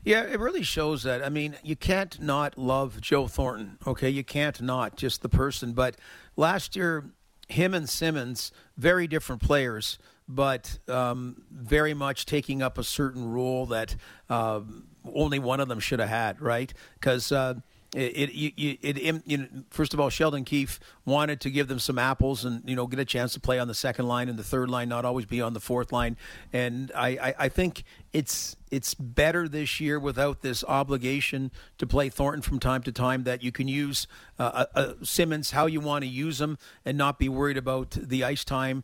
[0.05, 1.23] Yeah, it really shows that.
[1.23, 4.09] I mean, you can't not love Joe Thornton, okay?
[4.09, 5.71] You can't not just the person.
[5.71, 5.95] But
[6.35, 7.05] last year,
[7.47, 9.97] him and Simmonds, very different players,
[10.27, 13.95] but um, very much taking up a certain role that
[14.29, 16.73] um, only one of them should have had, right?
[16.95, 17.55] Because uh,
[17.93, 21.79] it, it, it, it, you know, first of all, Sheldon Keefe wanted to give them
[21.79, 24.37] some apples and you know get a chance to play on the second line and
[24.37, 26.17] the third line, not always be on the fourth line.
[26.51, 32.09] And I, I, I think it's it's better this year without this obligation to play
[32.09, 33.23] Thornton from time to time.
[33.23, 34.07] That you can use
[34.39, 37.91] uh, uh, uh Simmonds how you want to use them and not be worried about
[37.91, 38.83] the ice time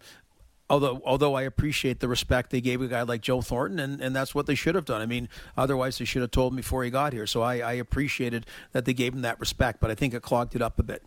[0.70, 4.16] although although I appreciate the respect they gave a guy like Joe Thornton, and, and
[4.16, 5.02] that's what they should have done.
[5.02, 7.28] I mean, otherwise they should have told him before he got here.
[7.28, 10.56] So I, I appreciated that they gave him that respect, but I think it clogged
[10.56, 11.04] it up a bit.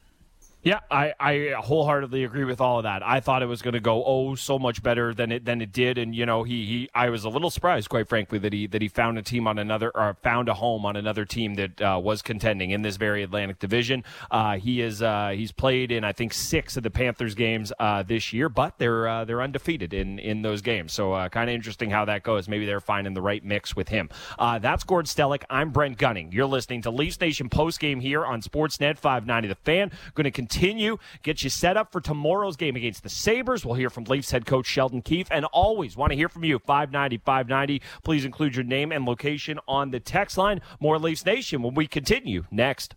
[0.64, 3.02] Yeah, I, I wholeheartedly agree with all of that.
[3.04, 5.72] I thought it was going to go oh so much better than it than it
[5.72, 8.68] did, and you know he, he I was a little surprised, quite frankly, that he
[8.68, 11.82] that he found a team on another or found a home on another team that
[11.82, 14.04] uh, was contending in this very Atlantic Division.
[14.30, 18.04] Uh, he is uh, he's played in I think six of the Panthers games uh,
[18.04, 20.92] this year, but they're uh, they're undefeated in in those games.
[20.92, 22.48] So uh, kind of interesting how that goes.
[22.48, 24.10] Maybe they're finding the right mix with him.
[24.38, 25.42] that's Gord Stellick.
[25.50, 26.30] I'm Brent Gunning.
[26.30, 29.48] You're listening to Leafs Nation post game here on Sportsnet 590.
[29.48, 30.51] The Fan going to continue.
[30.52, 33.64] Get get you set up for tomorrow's game against the Sabres.
[33.64, 35.28] We'll hear from Leafs head coach Sheldon Keefe.
[35.30, 36.58] And always want to hear from you.
[36.58, 37.82] 590 590.
[38.02, 40.60] Please include your name and location on the text line.
[40.80, 42.94] More Leafs Nation when we continue next.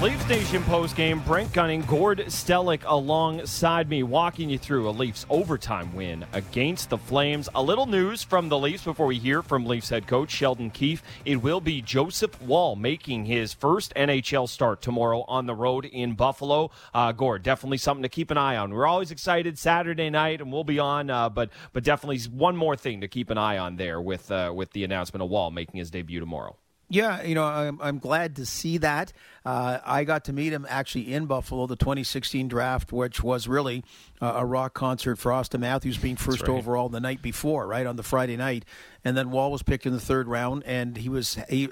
[0.00, 1.18] Leafs Nation post game.
[1.18, 6.96] Brent Gunning, Gord Stellick alongside me, walking you through a Leafs overtime win against the
[6.96, 7.48] Flames.
[7.56, 11.02] A little news from the Leafs before we hear from Leafs head coach Sheldon Keefe.
[11.24, 16.14] It will be Joseph Woll making his first NHL start tomorrow on the road in
[16.14, 16.70] Buffalo.
[16.94, 18.72] Uh, Gord, definitely something to keep an eye on.
[18.72, 22.76] We're always excited Saturday night, and we'll be on, uh, but but definitely one more
[22.76, 25.78] thing to keep an eye on there with uh, with the announcement of Woll making
[25.78, 26.56] his debut tomorrow.
[26.90, 29.12] Yeah, you know, I'm, I'm glad to see that.
[29.44, 33.84] Uh, I got to meet him actually in Buffalo, the 2016 draft, which was really
[34.22, 36.56] uh, a rock concert for Auston Matthews being first right.
[36.56, 38.64] overall the night before, right on the Friday night,
[39.04, 41.68] and then Woll was picked in the third round, and he was he,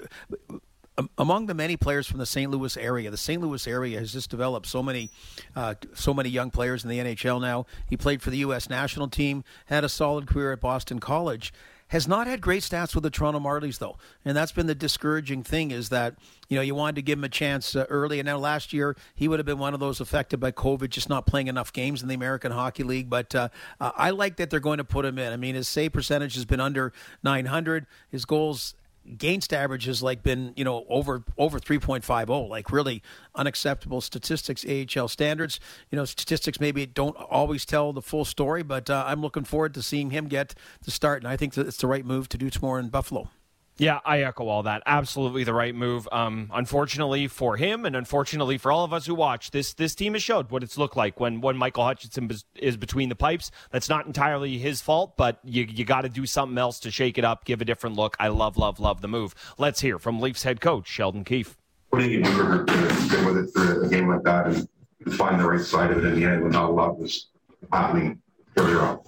[1.17, 2.49] among the many players from the St.
[2.49, 3.11] Louis area.
[3.11, 3.41] The St.
[3.41, 5.09] Louis area has just developed so many,
[5.55, 7.65] uh, so many young players in the NHL now.
[7.87, 8.69] He played for the U.S.
[8.69, 11.53] national team, had a solid career at Boston College
[11.89, 15.43] has not had great stats with the Toronto Marlies though, and that's been the discouraging
[15.43, 16.15] thing is that
[16.49, 18.95] you know you wanted to give him a chance uh, early, and now last year
[19.15, 22.01] he would have been one of those affected by COVID, just not playing enough games
[22.01, 23.09] in the American Hockey League.
[23.09, 25.31] But uh, uh, I like that they're going to put him in.
[25.31, 27.85] I mean, his save percentage has been under 900.
[28.09, 28.75] His goals
[29.07, 33.01] against average has like been you know over over 3.50 like really
[33.35, 35.59] unacceptable statistics AHL standards.
[35.91, 39.73] You know statistics maybe don't always tell the full story but uh, I'm looking forward
[39.75, 42.37] to seeing him get the start and I think that it's the right move to
[42.37, 43.29] do tomorrow in Buffalo
[43.77, 44.81] yeah, I echo all that.
[44.85, 46.07] Absolutely the right move.
[46.11, 50.13] Um, unfortunately for him, and unfortunately for all of us who watch, this this team
[50.13, 53.51] has showed what it's looked like when when Michael Hutchinson is between the pipes.
[53.71, 57.17] That's not entirely his fault, but you you got to do something else to shake
[57.17, 58.17] it up, give a different look.
[58.19, 59.35] I love love love the move.
[59.57, 61.57] Let's hear from Leafs head coach Sheldon Keefe.
[61.89, 64.67] What do you do for to stick with it for a game like that and
[65.15, 67.27] find the right side of it in the end when not a lot was
[67.71, 68.19] happening
[68.57, 68.99] earlier on?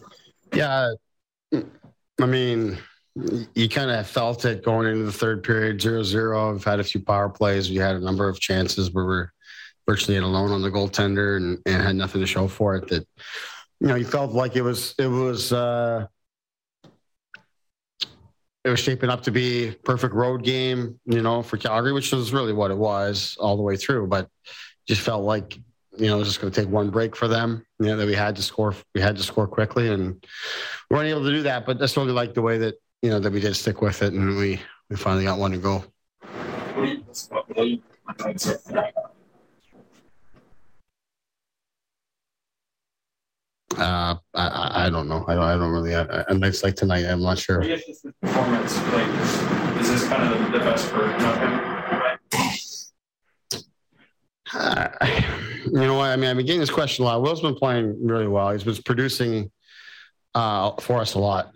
[0.54, 0.94] Yeah,
[2.22, 2.78] I mean
[3.16, 6.54] you kind of felt it going into the third period, zero zero.
[6.54, 7.70] We've had a few power plays.
[7.70, 9.30] We had a number of chances where we're
[9.88, 12.88] virtually alone on the goaltender and, and had nothing to show for it.
[12.90, 13.08] That
[13.80, 16.06] you know, you felt like it was it was uh,
[18.64, 22.32] it was shaping up to be perfect road game, you know, for Calgary, which was
[22.34, 24.08] really what it was all the way through.
[24.08, 24.30] But
[24.88, 25.56] just felt like
[25.98, 27.66] you know it was just going to take one break for them.
[27.80, 30.24] You know that we had to score, we had to score quickly, and
[30.90, 31.66] we weren't able to do that.
[31.66, 34.14] But that's really like the way that you know that we did stick with it,
[34.14, 34.60] and we
[34.90, 35.84] we finally got one to go.
[43.78, 45.24] Uh, I, I don't know.
[45.28, 45.94] I don't, I don't really.
[45.94, 47.64] A, a nights like tonight, I'm not sure.
[47.64, 49.08] I guess just the performance, like,
[49.80, 51.06] is this kind of the best for
[54.52, 54.90] uh,
[55.66, 56.10] you know what?
[56.10, 57.22] I mean, I've been getting this question a lot.
[57.22, 58.52] Will's been playing really well.
[58.52, 59.52] He's been producing
[60.36, 61.54] uh, for us a lot.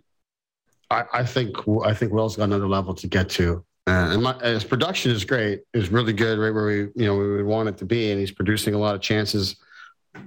[0.94, 3.66] I, I think I think Will's got another level to get to.
[3.86, 5.64] Uh, and my, his production is great.
[5.74, 8.20] It's really good, right where we you know we would want it to be, and
[8.20, 9.58] he's producing a lot of chances.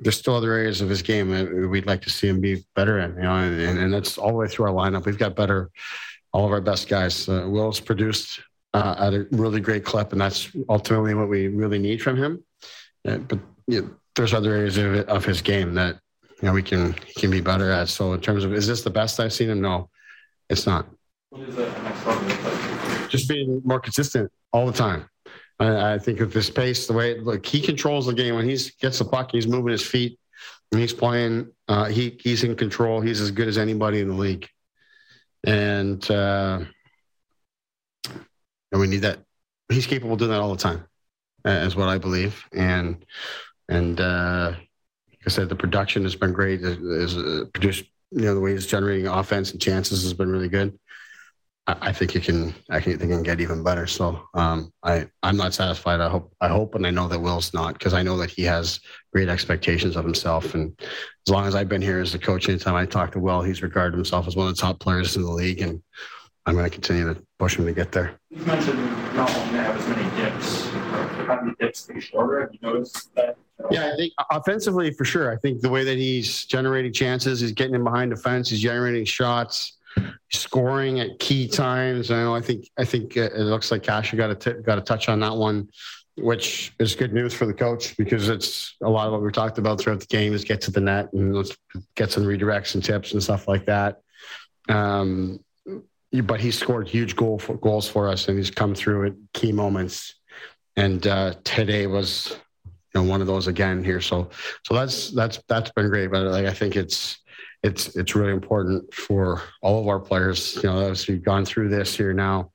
[0.01, 2.99] There's still other areas of his game that we'd like to see him be better
[2.99, 5.07] in, you know, and, and that's all the way through our lineup.
[5.07, 5.71] We've got better,
[6.33, 7.29] all of our best guys.
[7.29, 8.41] Uh, Will's produced
[8.75, 12.45] uh, at a really great clip, and that's ultimately what we really need from him.
[13.05, 16.01] Yeah, but you know, there's other areas of, of his game that
[16.43, 17.89] you know we can he can be better at.
[17.89, 19.61] So in terms of is this the best I've seen him?
[19.61, 19.89] No,
[20.49, 20.87] it's not.
[21.31, 23.09] What is that?
[23.11, 25.09] Just being more consistent all the time.
[25.59, 28.59] I, I think with this pace, the way look, he controls the game when he
[28.81, 30.19] gets the puck, he's moving his feet,
[30.73, 31.51] and he's playing.
[31.69, 33.01] Uh, he he's in control.
[33.01, 34.49] He's as good as anybody in the league,
[35.45, 36.61] and uh,
[38.73, 39.21] and we need that.
[39.69, 40.85] He's capable of doing that all the time,
[41.45, 42.45] is what I believe.
[42.53, 43.05] And
[43.69, 44.53] and uh,
[45.09, 46.61] like I said, the production has been great.
[46.63, 50.49] Is uh, produced, you know, the way he's generating offense and chances has been really
[50.49, 50.79] good.
[51.69, 52.55] I, think it can.
[52.71, 53.89] I think it can get even better.
[53.89, 56.01] So um, I I'm not satisfied.
[56.01, 58.45] I hope I hope and I know that Will's not because I know that he
[58.45, 58.79] has
[59.13, 60.55] great expectations of himself.
[60.55, 63.43] And as long as I've been here as a coach, anytime I talk to Will,
[63.43, 65.83] he's regarded himself as one of the top players in the league, and
[66.47, 68.17] I'm going to continue to push him to get there.
[68.31, 68.79] You mentioned
[69.17, 70.67] not wanting to have as many dips.
[71.27, 72.43] How many dips be shorter?
[72.43, 73.37] Have you noticed that?
[73.71, 75.33] Yeah, I think offensively for sure.
[75.33, 78.61] I think the way that he's generating chances, he's getting in behind the fence, he's
[78.61, 79.77] generating shots
[80.31, 82.11] scoring at key times.
[82.11, 82.35] I know.
[82.35, 82.71] I think.
[82.79, 85.69] I think it looks like Kase got a t- got a touch on that one,
[86.17, 89.59] which is good news for the coach because it's a lot of what we talked
[89.59, 91.57] about throughout the game is get to the net and let's
[91.95, 94.01] get some redirects and tips and stuff like that.
[94.69, 95.41] Um,
[96.25, 99.53] but he scored huge goal for, goals for us and he's come through at key
[99.53, 100.15] moments.
[100.77, 102.37] And uh, today was
[102.97, 104.01] know one of those again here.
[104.01, 104.29] So
[104.65, 106.11] so that's that's that's been great.
[106.11, 107.19] But like I think it's
[107.63, 110.57] it's it's really important for all of our players.
[110.57, 112.51] You know, as we've gone through this here now,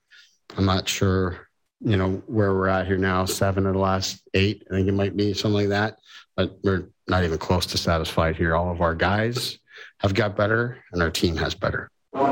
[0.58, 1.47] I'm not sure,
[1.80, 3.25] you know, where we're at here now.
[3.25, 5.97] Seven of the last eight, I think it might be something like that.
[6.36, 8.56] But we're not even close to satisfied here.
[8.56, 9.60] All of our guys
[9.99, 11.89] have got better, and our team has better.
[12.13, 12.32] How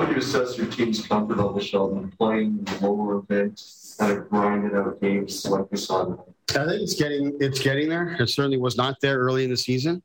[0.00, 4.76] would you assess your team's comfort level, Sheldon, playing the lower events, kind of grinding
[4.76, 6.16] out games like we saw?
[6.50, 8.16] I think it's getting it's getting there.
[8.18, 10.02] It certainly was not there early in the season.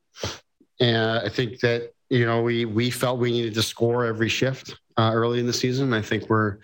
[0.79, 4.75] And I think that you know we we felt we needed to score every shift
[4.97, 5.93] uh, early in the season.
[5.93, 6.57] I think we're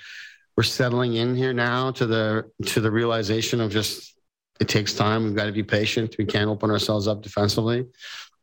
[0.55, 4.15] we're settling in here now to the to the realization of just
[4.59, 5.23] it takes time.
[5.23, 6.15] We've got to be patient.
[6.17, 7.85] We can't open ourselves up defensively.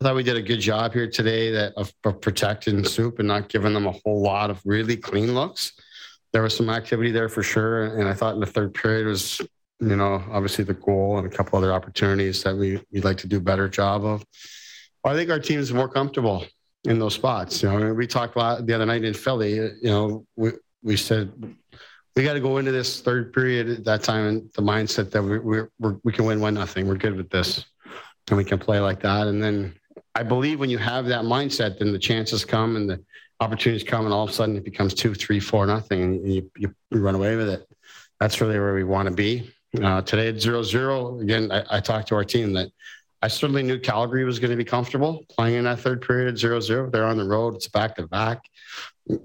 [0.01, 3.29] I thought we did a good job here today that of, of protecting Soup and
[3.29, 5.73] not giving them a whole lot of really clean looks.
[6.35, 9.41] There was some activity there for sure, and I thought in the third period was
[9.79, 13.29] you know obviously the goal and a couple other opportunities that we we'd like to
[13.29, 14.25] do a better job of.
[15.05, 16.45] I think our team is more comfortable
[16.85, 17.63] in those spots.
[17.63, 19.55] You know, we talked the other night in Philly.
[19.55, 20.51] You know, we
[20.83, 21.33] we said
[22.17, 25.23] we got to go into this third period at that time and the mindset that
[25.23, 26.89] we we we can win one nothing.
[26.89, 27.65] We're good with this,
[28.29, 29.29] and we can play like that.
[29.29, 29.75] And then
[30.17, 33.05] I believe when you have that mindset, then the chances come and the
[33.45, 36.51] opportunities come, and all of a sudden it becomes two, three, four, nothing, and you,
[36.57, 37.69] you, run away with it.
[38.19, 39.51] That's really where we want to be.
[39.83, 42.71] Uh, today at zero zero, again, I, I talked to our team that
[43.25, 46.61] I certainly knew Calgary was going to be comfortable playing in that third period 0
[46.61, 46.91] 0.
[46.91, 48.43] They're on the road, it's back to back.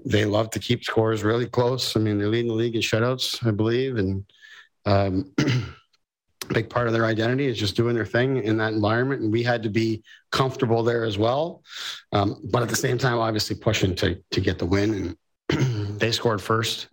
[0.06, 1.96] They love to keep scores really close.
[1.96, 3.96] I mean, they're leading the league in shutouts, I believe.
[3.96, 4.24] And
[4.86, 5.32] um,
[6.52, 9.22] big part of their identity is just doing their thing in that environment.
[9.22, 11.62] And we had to be comfortable there as well.
[12.12, 15.16] Um, but at the same time, obviously pushing to, to get the win.
[15.50, 16.88] And they scored first,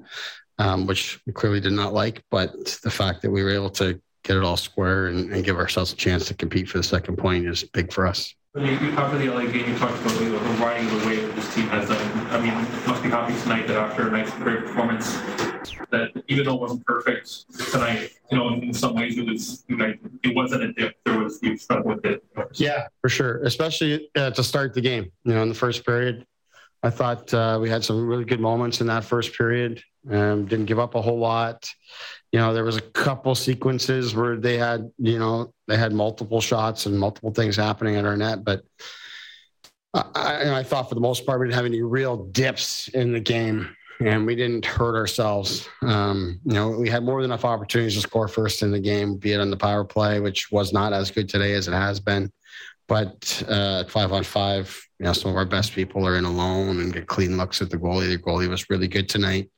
[0.58, 2.24] um, which we clearly did not like.
[2.32, 5.56] But the fact that we were able to get it all square and, and, give
[5.56, 8.36] ourselves a chance to compete for the second point is big for us.
[8.52, 11.34] When you, you after the LA game, you talked about the, riding the way that
[11.36, 12.28] this team has done.
[12.28, 12.54] I mean,
[12.86, 15.16] must be happy tonight that after a nice, great performance,
[15.92, 20.36] that even though it wasn't perfect tonight, you know, in some ways it was it
[20.36, 20.96] wasn't a dip.
[21.06, 22.24] There was you stuck with it.
[22.54, 23.44] Yeah, for sure.
[23.44, 25.12] Especially uh, to start the game.
[25.24, 26.26] You know, in the first period,
[26.84, 29.82] I thought uh, we had some really good moments in that first period.
[30.10, 31.70] Um, didn't give up a whole lot
[32.32, 36.42] you know, there was a couple sequences where they had, you know, they had multiple
[36.42, 38.64] shots and multiple things happening at our net, but
[39.94, 43.20] I, I thought for the most part we didn't have any real dips in the
[43.20, 45.68] game, and we didn't hurt ourselves.
[45.82, 49.18] Um, you know, we had more than enough opportunities to score first in the game,
[49.18, 52.00] be it on the power play, which was not as good today as it has
[52.00, 52.32] been.
[52.88, 56.80] But uh, five on five, you know, some of our best people are in alone
[56.80, 58.10] and get clean looks at the goalie.
[58.10, 59.50] The goalie was really good tonight.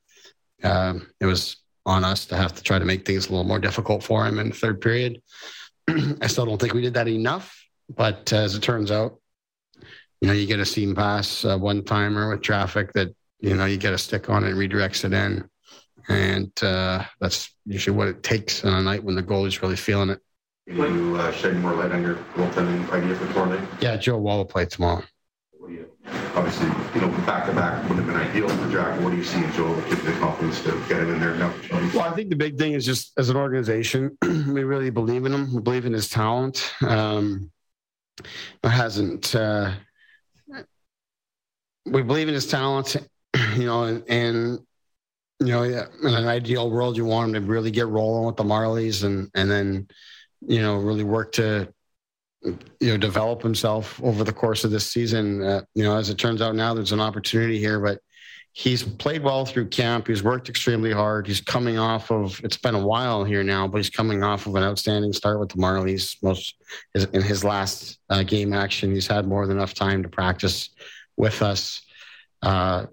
[0.64, 3.60] Um, it was on us to have to try to make things a little more
[3.60, 5.22] difficult for him in the third period.
[6.22, 7.56] I still don't think we did that enough,
[7.96, 9.20] but as it turns out,
[10.22, 13.66] you know, you get a seam pass uh, one timer with traffic that you know
[13.66, 15.50] you get a stick on it and redirects it in,
[16.08, 20.10] and uh, that's usually what it takes on a night when the goalie's really feeling
[20.10, 20.20] it.
[20.68, 23.68] Will you uh, shed more light on your goaltending idea for tomorrow night?
[23.82, 25.04] Yeah, Joe Woll will play tomorrow
[26.36, 29.00] obviously, you know, back to back would have been ideal for Jack.
[29.02, 31.36] What do you see in Joe that gives the confidence to get him in there
[31.36, 31.54] now?
[31.94, 35.34] Well, I think the big thing is just as an organization, we really believe in
[35.34, 35.54] him.
[35.54, 36.72] We believe in his talent.
[36.82, 37.52] Um,
[38.64, 39.36] hasn't.
[39.36, 39.74] Uh,
[41.86, 42.96] we believe in his talent,
[43.56, 44.60] you know, and, and
[45.40, 48.36] you know, yeah, in an ideal world, you want him to really get rolling with
[48.36, 49.88] the Marlies and and then,
[50.42, 51.74] you know, really work to,
[52.44, 55.42] you know, develop himself over the course of this season.
[55.42, 58.00] Uh, you know, as it turns out now, there's an opportunity here, but
[58.52, 60.08] he's played well through camp.
[60.08, 61.26] He's worked extremely hard.
[61.26, 64.56] He's coming off of it's been a while here now, but he's coming off of
[64.56, 66.18] an outstanding start with the Marlies.
[66.22, 66.56] Most
[67.14, 70.70] in his last uh, game action, he's had more than enough time to practice
[71.16, 71.82] with us.
[72.42, 72.88] Uh,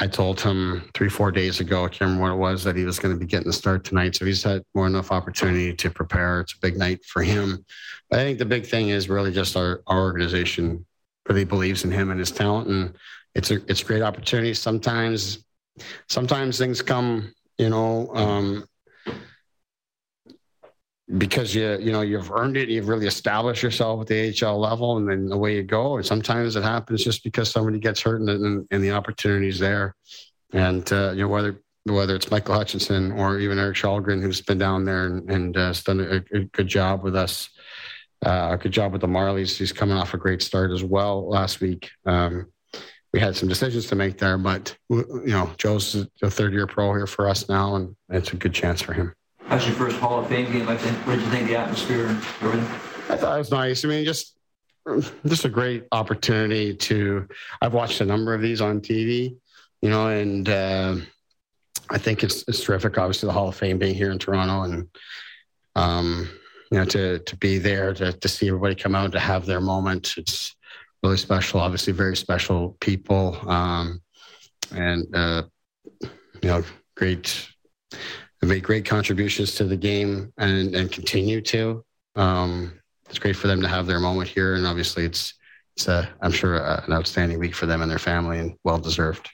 [0.00, 2.84] I told him three, four days ago, I can't remember what it was, that he
[2.84, 4.16] was going to be getting the start tonight.
[4.16, 6.40] So he's had more enough opportunity to prepare.
[6.40, 7.64] It's a big night for him.
[8.10, 10.84] But I think the big thing is really just our, our organization
[11.28, 12.68] really believes in him and his talent.
[12.68, 12.96] And
[13.34, 14.54] it's a it's a great opportunity.
[14.54, 15.44] Sometimes
[16.08, 18.66] sometimes things come, you know, um,
[21.18, 24.96] because you you know you've earned it, you've really established yourself at the AHL level,
[24.96, 25.96] and then away you go.
[25.96, 29.58] And sometimes it happens just because somebody gets hurt and, and, and the opportunity is
[29.58, 29.94] there.
[30.52, 34.58] And uh, you know whether whether it's Michael Hutchinson or even Erik Källgren, who's been
[34.58, 37.50] down there and, and uh, done a, a, good job with us.
[38.24, 39.58] Uh, a good job with the Marlies.
[39.58, 41.90] He's coming off a great start as well last week.
[42.06, 42.46] Um,
[43.12, 46.94] we had some decisions to make there, but you know, Joe's a third year pro
[46.94, 49.14] here for us now, and it's a good chance for him.
[49.48, 50.66] That's your first Hall of Fame game.
[50.66, 51.06] Think.
[51.06, 52.80] What did you think the atmosphere and everything?
[53.10, 53.84] I thought it was nice.
[53.84, 54.36] I mean, just
[55.26, 57.28] just a great opportunity to.
[57.60, 59.36] I've watched a number of these on TV,
[59.82, 60.96] you know, and uh,
[61.90, 62.96] I think it's it's terrific.
[62.98, 64.88] Obviously, the Hall of Fame being here in Toronto, and
[65.76, 66.30] um,
[66.70, 69.60] you know, to to be there to to see everybody come out to have their
[69.60, 70.14] moment.
[70.16, 70.56] It's
[71.02, 71.60] really special.
[71.60, 74.00] Obviously, very special people, um,
[74.74, 75.42] and uh,
[76.00, 76.10] you
[76.48, 76.64] know,
[76.96, 77.48] great.
[78.44, 81.84] Made great contributions to the game and and continue to.
[82.14, 82.78] Um,
[83.08, 85.34] it's great for them to have their moment here, and obviously, it's
[85.76, 88.78] it's a, I'm sure a, an outstanding week for them and their family, and well
[88.78, 89.30] deserved.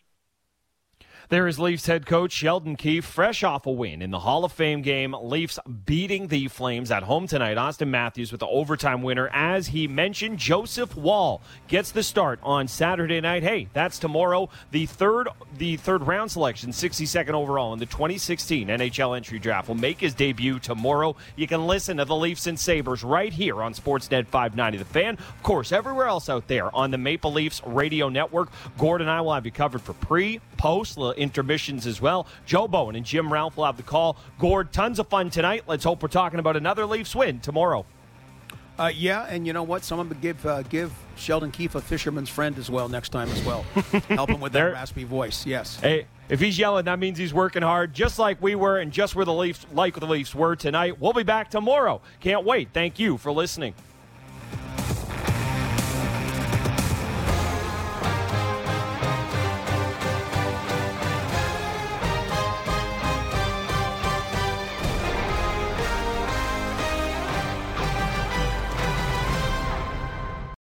[1.31, 4.51] There is Leafs head coach Sheldon Keefe, fresh off a win in the Hall of
[4.51, 5.15] Fame game.
[5.23, 7.57] Leafs beating the Flames at home tonight.
[7.57, 9.31] Auston Matthews with the overtime winner.
[9.33, 13.45] As he mentioned, Joseph Woll gets the start on Saturday night.
[13.45, 14.49] Hey, that's tomorrow.
[14.73, 19.77] The third, the third round selection, 62nd overall in the 2016 NHL entry draft, will
[19.77, 21.15] make his debut tomorrow.
[21.37, 25.15] You can listen to the Leafs and Sabres right here on Sportsnet 590 The Fan.
[25.15, 28.49] Of course, everywhere else out there on the Maple Leafs radio network.
[28.79, 32.27] Gord and I will have you covered for pre, post, intermissions as well.
[32.47, 34.17] Joe Bowen and Jim Ralph will have the call.
[34.39, 35.65] Gord, tons of fun tonight.
[35.67, 37.85] Let's hope we're talking about another Leafs win tomorrow.
[38.79, 39.85] Uh, yeah, and you know what?
[39.85, 43.45] Someone would give uh, give Sheldon Keefe a fisherman's friend as well next time as
[43.45, 43.63] well.
[44.09, 45.45] Help him with that raspy voice.
[45.45, 45.79] Yes.
[45.79, 49.15] Hey, if he's yelling, that means he's working hard, just like we were, and just
[49.15, 50.99] where the Leafs, like the Leafs were tonight.
[50.99, 52.01] We'll be back tomorrow.
[52.21, 52.71] Can't wait.
[52.73, 53.75] Thank you for listening.